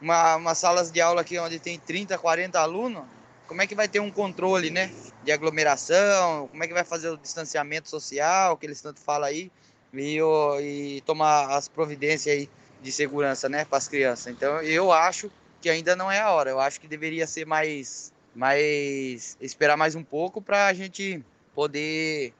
uma, 0.01 0.55
salas 0.55 0.91
de 0.91 0.99
aula 0.99 1.21
aqui 1.21 1.37
onde 1.37 1.59
tem 1.59 1.77
30, 1.77 2.17
40 2.17 2.59
alunos, 2.59 3.03
como 3.47 3.61
é 3.61 3.67
que 3.67 3.75
vai 3.75 3.87
ter 3.87 3.99
um 3.99 4.09
controle, 4.09 4.71
né? 4.71 4.91
De 5.23 5.31
aglomeração, 5.31 6.47
como 6.47 6.63
é 6.63 6.67
que 6.67 6.73
vai 6.73 6.83
fazer 6.83 7.09
o 7.09 7.17
distanciamento 7.17 7.89
social, 7.89 8.57
que 8.57 8.65
eles 8.65 8.81
tanto 8.81 8.99
falam 8.99 9.27
aí, 9.27 9.51
e, 9.93 10.19
e 10.61 11.01
tomar 11.01 11.55
as 11.55 11.67
providências 11.67 12.33
aí 12.33 12.49
de 12.81 12.91
segurança, 12.91 13.47
né, 13.47 13.63
para 13.63 13.77
as 13.77 13.87
crianças. 13.87 14.27
Então, 14.27 14.59
eu 14.61 14.91
acho 14.91 15.29
que 15.61 15.69
ainda 15.69 15.95
não 15.95 16.11
é 16.11 16.19
a 16.19 16.31
hora. 16.31 16.49
Eu 16.49 16.59
acho 16.59 16.81
que 16.81 16.87
deveria 16.87 17.27
ser 17.27 17.45
mais, 17.45 18.11
mais 18.33 19.37
esperar 19.39 19.77
mais 19.77 19.93
um 19.93 20.03
pouco 20.03 20.41
para 20.41 20.65
a 20.65 20.73
gente 20.73 21.23
poder 21.53 22.33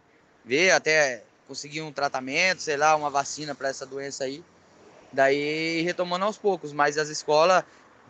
ver 0.44 0.72
até 0.72 1.22
conseguir 1.48 1.82
um 1.82 1.92
tratamento, 1.92 2.62
sei 2.62 2.78
lá, 2.78 2.96
uma 2.96 3.10
vacina 3.10 3.54
para 3.54 3.70
essa 3.70 3.86
doença 3.86 4.24
aí 4.24 4.44
Daí 5.12 5.82
retomando 5.82 6.26
aos 6.26 6.38
poucos, 6.38 6.72
mas 6.72 6.98
as 6.98 7.10
escolas 7.10 7.64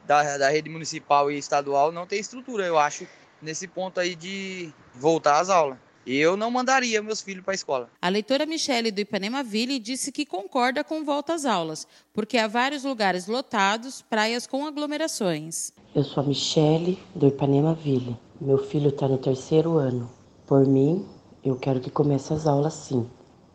da, 0.06 0.38
da 0.38 0.50
rede 0.50 0.70
municipal 0.70 1.32
e 1.32 1.38
estadual 1.38 1.92
não 1.92 2.06
tem 2.06 2.20
estrutura, 2.20 2.66
eu 2.66 2.78
acho, 2.78 3.08
nesse 3.42 3.68
ponto 3.68 4.00
aí 4.00 4.16
de 4.16 4.72
voltar 4.94 5.40
às 5.40 5.50
aulas. 5.50 5.78
Eu 6.06 6.36
não 6.36 6.50
mandaria 6.50 7.02
meus 7.02 7.22
filhos 7.22 7.44
para 7.44 7.54
a 7.54 7.56
escola. 7.56 7.90
A 8.02 8.10
leitora 8.10 8.46
Michele 8.46 8.92
do 8.92 9.02
Ipanema 9.02 9.44
Ville 9.44 9.78
disse 9.78 10.12
que 10.12 10.26
concorda 10.26 10.84
com 10.84 11.04
volta 11.04 11.36
às 11.36 11.46
aulas, 11.46 11.88
porque 12.12 12.40
há 12.40 12.48
vários 12.48 12.84
lugares 12.84 13.28
lotados, 13.28 14.02
praias 14.02 14.48
com 14.48 14.66
aglomerações. 14.66 15.72
Eu 15.94 16.04
sou 16.04 16.24
a 16.24 16.26
Michele 16.26 16.98
do 17.14 17.28
Ipanema 17.28 17.76
Ville. 17.76 18.18
Meu 18.40 18.58
filho 18.58 18.90
está 18.90 19.08
no 19.08 19.20
terceiro 19.20 19.78
ano. 19.78 20.12
Por 20.48 20.66
mim, 20.66 21.08
eu 21.44 21.56
quero 21.56 21.80
que 21.80 21.92
comece 21.92 22.34
as 22.34 22.48
aulas 22.48 22.74
sim, 22.74 23.08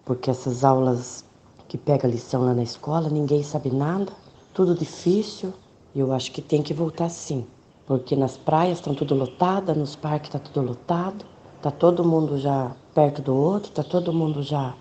porque 0.05 0.31
essas 0.31 0.63
aulas 0.63 1.25
que 1.69 1.77
pega 1.79 2.09
lição 2.09 2.45
lá 2.45 2.55
na 2.55 2.63
escola, 2.63 3.09
ninguém 3.09 3.43
sabe 3.43 3.71
nada, 3.71 4.13
tudo 4.55 4.75
difícil. 4.75 5.53
Eu 5.95 6.13
acho 6.13 6.31
que 6.33 6.43
tem 6.43 6.63
que 6.63 6.75
voltar 6.75 7.09
sim, 7.09 7.47
porque 7.87 8.15
nas 8.15 8.37
praias 8.37 8.79
estão 8.79 8.95
tudo 8.95 9.15
lotado, 9.15 9.75
nos 9.75 9.97
parques 9.97 10.29
está 10.29 10.39
tudo 10.39 10.67
lotado, 10.67 11.25
tá 11.63 11.71
todo 11.71 12.05
mundo 12.05 12.39
já 12.39 12.73
perto 12.95 13.23
do 13.23 13.35
outro, 13.35 13.73
tá 13.73 13.83
todo 13.83 14.13
mundo 14.13 14.43
já 14.43 14.75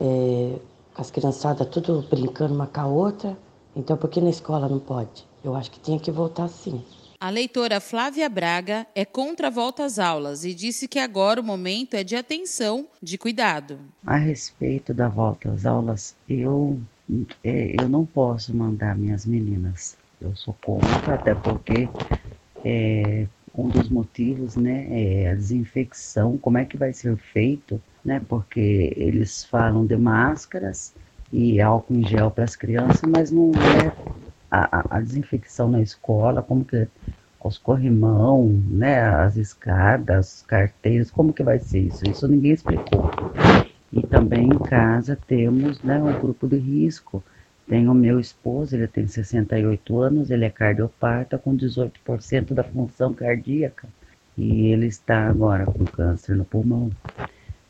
é, 0.00 0.58
as 0.96 1.10
criançadas 1.10 1.68
tudo 1.68 2.04
brincando 2.08 2.54
uma 2.54 2.66
com 2.66 2.80
a 2.80 2.86
outra. 2.86 3.36
Então 3.74 3.96
por 3.96 4.08
que 4.08 4.20
na 4.20 4.30
escola 4.30 4.68
não 4.68 4.78
pode? 4.78 5.26
Eu 5.42 5.54
acho 5.54 5.70
que 5.70 5.80
tinha 5.80 5.98
que 5.98 6.10
voltar 6.10 6.48
sim. 6.48 6.82
A 7.20 7.28
leitora 7.28 7.80
Flávia 7.80 8.30
Braga 8.30 8.86
é 8.94 9.04
contra 9.04 9.48
a 9.48 9.50
volta 9.50 9.84
às 9.84 9.98
aulas 9.98 10.42
e 10.42 10.54
disse 10.54 10.88
que 10.88 10.98
agora 10.98 11.38
o 11.38 11.44
momento 11.44 11.92
é 11.92 12.02
de 12.02 12.16
atenção, 12.16 12.86
de 13.02 13.18
cuidado. 13.18 13.78
A 14.06 14.16
respeito 14.16 14.94
da 14.94 15.06
volta 15.06 15.50
às 15.52 15.66
aulas, 15.66 16.16
eu, 16.26 16.80
é, 17.44 17.74
eu 17.78 17.90
não 17.90 18.06
posso 18.06 18.56
mandar 18.56 18.96
minhas 18.96 19.26
meninas. 19.26 19.98
Eu 20.18 20.34
sou 20.34 20.56
contra, 20.64 21.12
até 21.12 21.34
porque 21.34 21.90
é, 22.64 23.26
um 23.54 23.68
dos 23.68 23.90
motivos 23.90 24.56
né, 24.56 24.86
é 24.90 25.30
a 25.30 25.34
desinfecção, 25.34 26.38
como 26.38 26.56
é 26.56 26.64
que 26.64 26.78
vai 26.78 26.94
ser 26.94 27.18
feito, 27.18 27.78
né? 28.02 28.22
Porque 28.30 28.94
eles 28.96 29.44
falam 29.44 29.84
de 29.84 29.96
máscaras 29.98 30.94
e 31.30 31.60
álcool 31.60 31.96
em 31.96 32.08
gel 32.08 32.30
para 32.30 32.44
as 32.44 32.56
crianças, 32.56 33.02
mas 33.02 33.30
não 33.30 33.50
é 33.50 34.20
a, 34.50 34.96
a, 34.96 35.00
desinfecção 35.00 35.70
na 35.70 35.80
escola, 35.80 36.42
como 36.42 36.64
que 36.64 36.88
os 37.42 37.56
corrimão, 37.58 38.48
né, 38.68 39.02
as 39.02 39.36
escadas, 39.36 40.36
os 40.36 40.42
carteiros, 40.42 41.10
como 41.10 41.32
que 41.32 41.42
vai 41.42 41.58
ser 41.58 41.80
isso? 41.80 42.08
Isso 42.08 42.28
ninguém 42.28 42.52
explicou. 42.52 43.10
E 43.92 44.02
também 44.06 44.46
em 44.46 44.58
casa 44.58 45.18
temos, 45.26 45.82
né, 45.82 46.00
um 46.02 46.20
grupo 46.20 46.46
de 46.46 46.56
risco. 46.56 47.22
Tem 47.66 47.88
o 47.88 47.94
meu 47.94 48.20
esposo, 48.20 48.76
ele 48.76 48.86
tem 48.86 49.06
68 49.06 50.00
anos, 50.00 50.30
ele 50.30 50.44
é 50.44 50.50
cardiopata 50.50 51.38
com 51.38 51.56
18% 51.56 52.52
da 52.52 52.64
função 52.64 53.14
cardíaca 53.14 53.88
e 54.36 54.66
ele 54.66 54.86
está 54.86 55.28
agora 55.28 55.64
com 55.66 55.84
câncer 55.84 56.36
no 56.36 56.44
pulmão. 56.44 56.90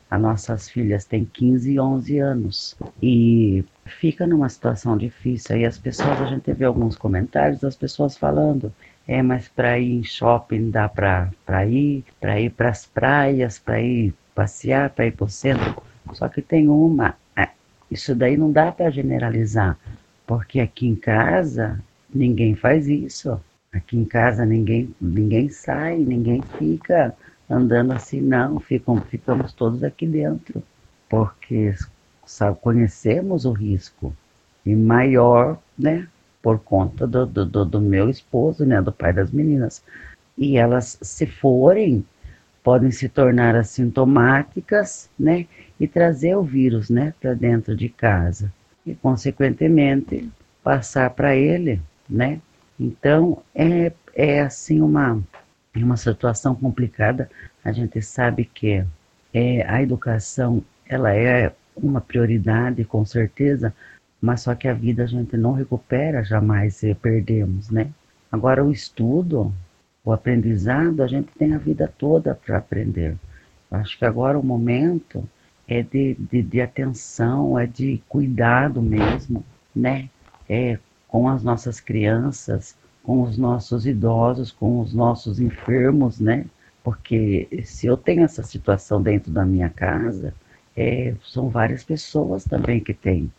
As 0.09 0.21
nossas 0.21 0.69
filhas 0.69 1.05
têm 1.05 1.23
15 1.23 1.71
e 1.71 1.79
11 1.79 2.19
anos 2.19 2.75
e 3.01 3.63
fica 3.85 4.27
numa 4.27 4.49
situação 4.49 4.97
difícil. 4.97 5.55
Aí 5.55 5.65
as 5.65 5.77
pessoas, 5.77 6.21
a 6.21 6.25
gente 6.25 6.51
vê 6.51 6.65
alguns 6.65 6.97
comentários 6.97 7.61
das 7.61 7.75
pessoas 7.75 8.17
falando, 8.17 8.73
é, 9.07 9.21
mas 9.21 9.47
para 9.47 9.79
ir 9.79 9.91
em 9.99 10.03
shopping 10.03 10.69
dá 10.69 10.87
para 10.87 11.65
ir, 11.65 12.03
para 12.19 12.39
ir 12.39 12.49
para 12.51 12.69
as 12.69 12.85
praias, 12.85 13.59
para 13.59 13.81
ir 13.81 14.13
passear, 14.33 14.89
para 14.89 15.07
ir 15.07 15.11
para 15.11 15.25
o 15.25 15.29
centro. 15.29 15.81
Só 16.13 16.27
que 16.27 16.41
tem 16.41 16.67
uma, 16.67 17.15
é, 17.35 17.49
isso 17.89 18.15
daí 18.15 18.37
não 18.37 18.51
dá 18.51 18.71
para 18.71 18.89
generalizar, 18.89 19.77
porque 20.25 20.59
aqui 20.59 20.87
em 20.87 20.95
casa 20.95 21.83
ninguém 22.13 22.55
faz 22.55 22.87
isso. 22.87 23.39
Aqui 23.71 23.97
em 23.97 24.05
casa 24.05 24.45
ninguém, 24.45 24.93
ninguém 24.99 25.49
sai, 25.49 25.97
ninguém 25.97 26.41
fica 26.57 27.15
andando 27.49 27.91
assim, 27.93 28.21
não, 28.21 28.59
ficam, 28.59 28.99
ficamos 29.01 29.53
todos 29.53 29.83
aqui 29.83 30.05
dentro, 30.05 30.63
porque 31.09 31.73
sabe, 32.25 32.57
conhecemos 32.61 33.45
o 33.45 33.51
risco 33.51 34.15
e 34.65 34.75
maior, 34.75 35.57
né, 35.77 36.07
por 36.41 36.59
conta 36.59 37.05
do, 37.07 37.25
do, 37.25 37.65
do 37.65 37.81
meu 37.81 38.09
esposo, 38.09 38.65
né, 38.65 38.81
do 38.81 38.91
pai 38.91 39.13
das 39.13 39.31
meninas. 39.31 39.83
E 40.37 40.57
elas, 40.57 40.97
se 41.01 41.25
forem, 41.25 42.05
podem 42.63 42.91
se 42.91 43.07
tornar 43.07 43.55
assintomáticas, 43.55 45.09
né, 45.17 45.45
e 45.79 45.87
trazer 45.87 46.35
o 46.35 46.43
vírus, 46.43 46.89
né, 46.89 47.13
para 47.19 47.33
dentro 47.33 47.75
de 47.75 47.89
casa 47.89 48.51
e, 48.85 48.95
consequentemente, 48.95 50.29
passar 50.63 51.09
para 51.11 51.35
ele, 51.35 51.81
né. 52.09 52.39
Então, 52.79 53.43
é, 53.53 53.91
é 54.15 54.41
assim 54.41 54.81
uma 54.81 55.21
em 55.75 55.83
uma 55.83 55.97
situação 55.97 56.53
complicada, 56.53 57.29
a 57.63 57.71
gente 57.71 58.01
sabe 58.01 58.45
que 58.45 58.85
é, 59.33 59.65
a 59.67 59.81
educação 59.81 60.63
ela 60.85 61.13
é 61.13 61.53
uma 61.75 62.01
prioridade, 62.01 62.83
com 62.83 63.05
certeza, 63.05 63.73
mas 64.21 64.41
só 64.41 64.53
que 64.53 64.67
a 64.67 64.73
vida 64.73 65.03
a 65.03 65.07
gente 65.07 65.35
não 65.35 65.53
recupera 65.53 66.23
jamais 66.23 66.75
se 66.75 66.93
perdemos, 66.93 67.69
né? 67.69 67.89
Agora, 68.31 68.63
o 68.63 68.71
estudo, 68.71 69.51
o 70.05 70.13
aprendizado, 70.13 71.01
a 71.01 71.07
gente 71.07 71.29
tem 71.37 71.53
a 71.53 71.57
vida 71.57 71.91
toda 71.97 72.35
para 72.35 72.57
aprender. 72.57 73.17
Acho 73.69 73.97
que 73.97 74.05
agora 74.05 74.37
o 74.37 74.43
momento 74.43 75.27
é 75.67 75.81
de, 75.81 76.15
de, 76.15 76.41
de 76.41 76.61
atenção, 76.61 77.57
é 77.57 77.65
de 77.65 78.01
cuidado 78.07 78.81
mesmo, 78.81 79.43
né? 79.75 80.09
É 80.47 80.77
com 81.07 81.27
as 81.27 81.43
nossas 81.43 81.79
crianças, 81.79 82.75
com 83.03 83.23
os 83.23 83.37
nossos 83.37 83.85
idosos, 83.85 84.51
com 84.51 84.79
os 84.79 84.93
nossos 84.93 85.39
enfermos, 85.39 86.19
né? 86.19 86.45
Porque 86.83 87.47
se 87.65 87.87
eu 87.87 87.97
tenho 87.97 88.23
essa 88.23 88.43
situação 88.43 89.01
dentro 89.01 89.31
da 89.31 89.45
minha 89.45 89.69
casa, 89.69 90.33
é, 90.75 91.13
são 91.23 91.49
várias 91.49 91.83
pessoas 91.83 92.45
também 92.45 92.79
que 92.79 92.93
têm. 92.93 93.31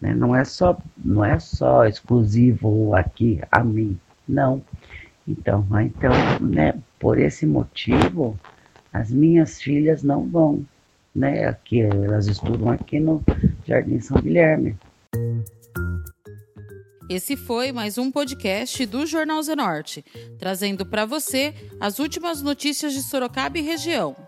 Né? 0.00 0.14
Não 0.14 0.34
é 0.34 0.44
só 0.44 0.78
não 0.96 1.24
é 1.24 1.38
só 1.38 1.86
exclusivo 1.86 2.94
aqui 2.94 3.40
a 3.50 3.62
mim, 3.62 3.98
não. 4.28 4.62
Então, 5.26 5.66
então, 5.80 6.12
né? 6.40 6.74
Por 6.98 7.18
esse 7.18 7.46
motivo, 7.46 8.38
as 8.92 9.10
minhas 9.10 9.60
filhas 9.60 10.02
não 10.02 10.26
vão, 10.26 10.64
né? 11.14 11.46
Aqui 11.46 11.80
elas 11.82 12.26
estudam 12.26 12.70
aqui 12.70 12.98
no 12.98 13.22
Jardim 13.66 14.00
São 14.00 14.20
Guilherme. 14.20 14.76
Esse 17.10 17.36
foi 17.36 17.72
mais 17.72 17.96
um 17.96 18.10
podcast 18.10 18.84
do 18.84 19.06
Jornal 19.06 19.42
Zenorte, 19.42 20.04
trazendo 20.38 20.84
para 20.84 21.06
você 21.06 21.54
as 21.80 21.98
últimas 21.98 22.42
notícias 22.42 22.92
de 22.92 23.02
Sorocaba 23.02 23.58
e 23.58 23.62
região. 23.62 24.27